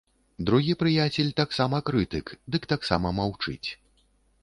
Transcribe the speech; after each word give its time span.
Другі 0.49 0.73
прыяцель 0.83 1.29
таксама 1.41 1.83
крытык, 1.91 2.35
дык 2.57 2.63
таксама 2.75 3.15
маўчыць. 3.23 3.69